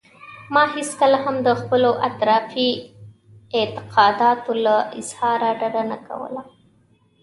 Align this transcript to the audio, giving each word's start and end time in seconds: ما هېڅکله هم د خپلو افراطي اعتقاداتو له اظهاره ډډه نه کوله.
ما 0.53 0.61
هېڅکله 0.75 1.17
هم 1.25 1.35
د 1.47 1.49
خپلو 1.61 1.91
افراطي 2.09 2.69
اعتقاداتو 3.59 4.51
له 4.65 4.75
اظهاره 4.99 5.49
ډډه 5.59 5.83
نه 5.91 5.97
کوله. 6.07 6.41